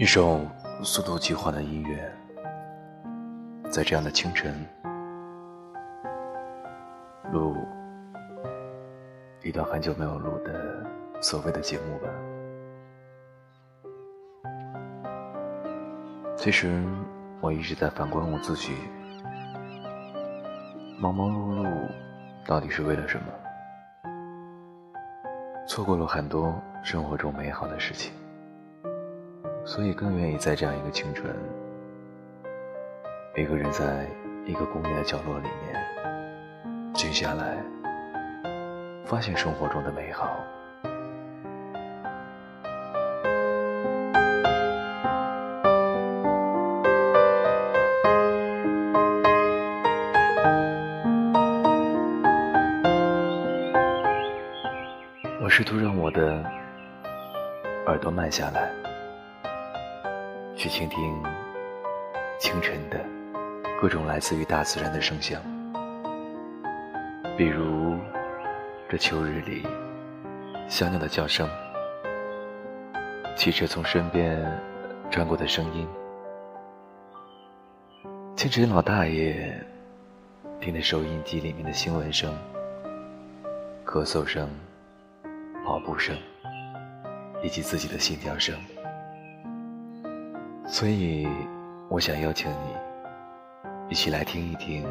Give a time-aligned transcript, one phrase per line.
[0.00, 0.40] 一首
[0.82, 2.10] 速度极缓的音乐，
[3.70, 4.66] 在这样的清晨，
[7.30, 7.54] 录
[9.42, 10.82] 一段很久没有录的
[11.20, 12.08] 所谓的节目吧。
[16.34, 16.82] 其实
[17.42, 18.72] 我一直在反观我自己，
[20.98, 21.90] 忙忙碌碌
[22.46, 23.26] 到底是为了什么？
[25.68, 28.14] 错过了很多生活中美好的事情。
[29.64, 31.24] 所以更愿意在这样一个清晨，
[33.36, 34.06] 一个人在
[34.44, 37.56] 一个公园的角落里面静下来，
[39.04, 40.28] 发现生活中的美好。
[55.42, 56.44] 我试图让我的
[57.86, 58.79] 耳朵慢下来。
[60.60, 61.22] 去倾听
[62.38, 63.02] 清晨的
[63.80, 65.40] 各种来自于大自然的声响，
[67.34, 67.96] 比如
[68.86, 69.66] 这秋日里
[70.68, 71.48] 小鸟的叫声，
[73.38, 74.38] 汽车从身边
[75.10, 75.88] 穿过的声音，
[78.36, 79.58] 清晨老大爷
[80.60, 82.36] 听的收音机里面的新闻声，
[83.82, 84.46] 咳嗽声、
[85.64, 86.14] 跑步声，
[87.42, 88.54] 以及自己的心跳声。
[90.72, 91.26] 所以，
[91.88, 92.76] 我想邀请你
[93.88, 94.86] 一起来听一听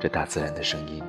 [0.00, 1.02] 这大自然的声音。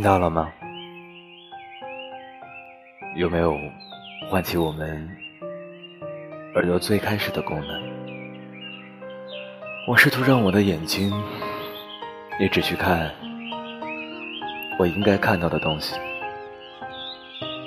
[0.00, 0.50] 听到了吗？
[3.16, 3.54] 有没有
[4.30, 5.06] 唤起我们
[6.54, 7.82] 耳朵最开始的功能？
[9.86, 11.12] 我试图让我的眼睛
[12.40, 13.14] 也只去看
[14.78, 15.94] 我应该看到的东西。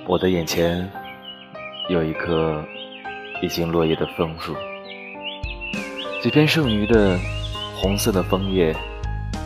[0.08, 0.90] 我的眼前
[1.88, 2.66] 有一棵
[3.44, 4.56] 已经落叶的枫树，
[6.20, 7.16] 几片剩余的
[7.76, 8.76] 红色的枫叶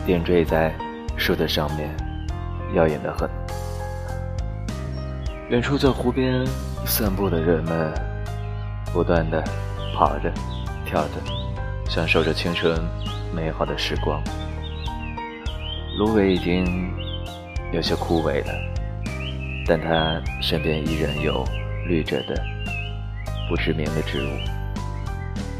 [0.06, 0.74] 点缀在
[1.18, 1.94] 树的上面。
[2.74, 3.28] 耀眼的很。
[5.48, 6.46] 远处在湖边
[6.84, 7.92] 散步的人们，
[8.92, 9.42] 不断的
[9.94, 10.30] 跑着、
[10.84, 11.14] 跳着，
[11.88, 12.78] 享受着青春
[13.34, 14.22] 美好的时光。
[15.98, 16.92] 芦苇已经
[17.72, 18.52] 有些枯萎了，
[19.66, 21.44] 但它身边依然有
[21.86, 22.40] 绿着的
[23.48, 24.28] 不知名的植物。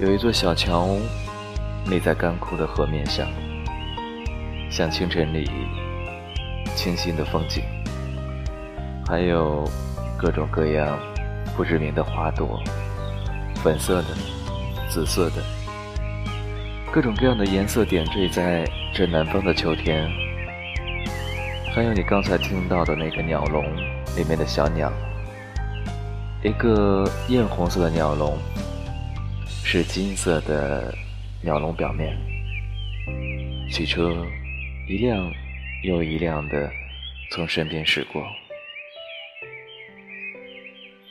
[0.01, 0.87] 有一座小桥
[1.87, 3.27] 立在干枯的河面上，
[4.71, 5.51] 像清晨里。
[6.79, 7.65] 清新的风景，
[9.05, 9.69] 还有
[10.17, 10.97] 各种各样
[11.57, 12.63] 不知名的花朵，
[13.57, 14.09] 粉色的、
[14.89, 15.43] 紫色的，
[16.93, 20.09] 各种各样的颜色点缀在这南方的秋天。
[21.75, 23.65] 还有你刚才听到的那个鸟笼
[24.17, 24.89] 里面的小鸟，
[26.45, 28.39] 一个艳红色的鸟笼，
[29.65, 30.95] 是金色的
[31.43, 32.17] 鸟笼表面，
[33.69, 34.15] 汽车
[34.89, 35.29] 一辆。
[35.83, 36.69] 又一辆的
[37.31, 38.27] 从身边驶过，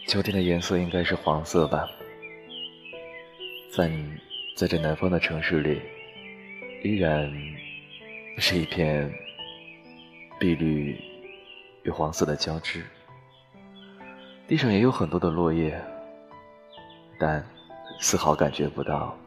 [0.08, 1.90] 秋天的颜色应该是黄色吧。
[3.72, 3.90] 在
[4.58, 5.82] 在这南方的城市里，
[6.84, 7.32] 依然
[8.40, 9.10] 是一片
[10.38, 11.00] 碧绿
[11.84, 12.84] 与黄色的交织，
[14.50, 15.82] 地上也有很多的落叶，
[17.18, 17.42] 但
[18.02, 19.18] 丝毫感觉不到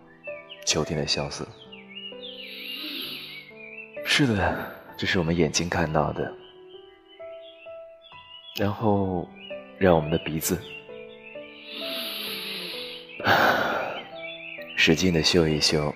[0.67, 1.49] 秋天的萧瑟。
[4.05, 4.80] 是的。
[5.01, 6.31] 这是我们眼睛看到的，
[8.59, 9.27] 然后
[9.79, 10.61] 让我们的鼻子
[14.77, 15.91] 使劲的嗅一嗅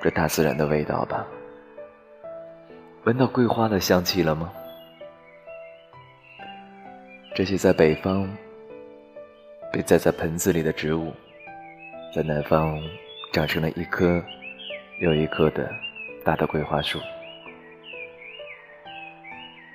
[0.00, 1.26] 这大自然的味道吧。
[3.02, 4.52] 闻到桂花的香气了吗？
[7.34, 8.32] 这些在北方
[9.72, 11.12] 被栽在盆子里的植物，
[12.14, 12.80] 在南方
[13.32, 14.22] 长成了一棵
[15.00, 15.68] 又一棵的
[16.24, 17.00] 大的桂花树。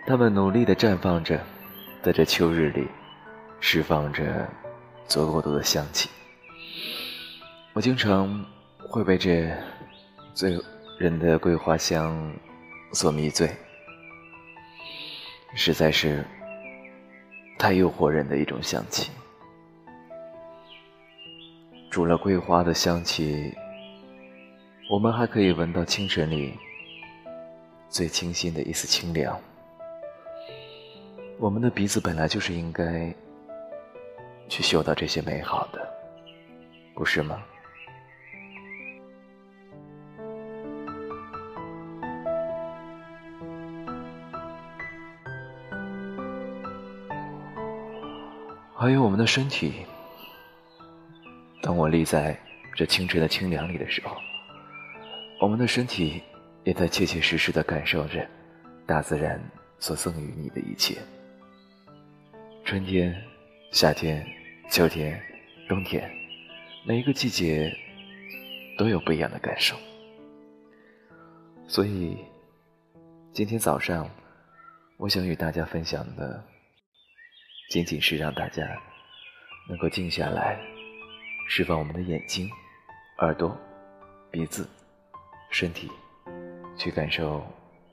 [0.05, 1.39] 它们努力地绽放着，
[2.01, 2.87] 在这秋日里，
[3.61, 4.45] 释放着
[5.07, 6.09] 足够多的香气。
[7.71, 8.45] 我经常
[8.89, 9.49] 会被这
[10.33, 10.59] 醉
[10.99, 12.33] 人的桂花香
[12.91, 13.49] 所迷醉，
[15.55, 16.25] 实在是
[17.57, 19.09] 太诱惑人的一种香气。
[21.89, 23.53] 除了桂花的香气，
[24.91, 26.53] 我们还可以闻到清晨里
[27.87, 29.39] 最清新的一丝清凉。
[31.43, 33.13] 我们的鼻子本来就是应该
[34.47, 35.93] 去嗅到这些美好的，
[36.95, 37.43] 不是吗？
[48.73, 49.85] 还有我们的身体，
[51.61, 52.39] 当我立在
[52.73, 54.15] 这清晨的清凉里的时候，
[55.41, 56.23] 我们的身体
[56.63, 58.25] 也在切切实实的感受着
[58.85, 59.37] 大自然
[59.77, 60.99] 所赠予你的一切。
[62.73, 63.15] 春天、
[63.71, 64.25] 夏天、
[64.67, 65.21] 秋天、
[65.69, 66.11] 冬天，
[66.87, 67.71] 每一个季节
[68.79, 69.75] 都有不一样的感受。
[71.67, 72.17] 所以，
[73.31, 74.09] 今天早上，
[74.97, 76.43] 我想与大家分享的，
[77.69, 78.67] 仅仅是让大家
[79.69, 80.59] 能够静下来，
[81.47, 82.49] 释放我们的眼睛、
[83.19, 83.55] 耳朵、
[84.31, 84.67] 鼻子、
[85.51, 85.91] 身体，
[86.75, 87.45] 去感受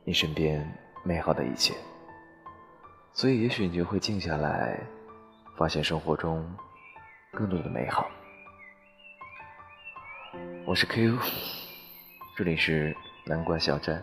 [0.04, 0.66] 你身边
[1.04, 1.74] 美好的一切。
[3.12, 4.80] 所以，也许你就会静下来，
[5.56, 6.42] 发现生活中
[7.32, 8.08] 更多的美好。
[10.64, 11.18] 我是 Q，
[12.36, 12.96] 这里是
[13.26, 14.02] 南瓜小站，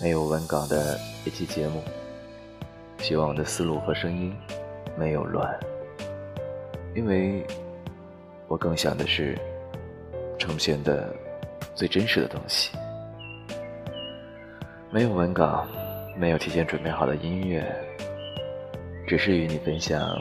[0.00, 1.84] 没有文稿的一期节目。
[2.98, 4.34] 希望我的思路和声音
[4.96, 5.56] 没有乱，
[6.96, 7.46] 因为
[8.48, 9.38] 我更想的是
[10.38, 11.14] 呈现的
[11.74, 12.76] 最真实的东西。
[14.90, 15.66] 没有文稿。
[16.16, 17.64] 没有提前准备好的音乐，
[19.06, 20.16] 只是与你分享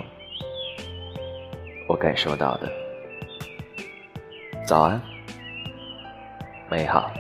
[1.88, 2.72] 我感受到的。
[4.66, 5.02] 早安，
[6.70, 7.12] 美好。